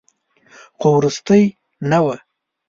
[0.79, 1.43] خو وروستۍ
[1.89, 2.15] نه وه.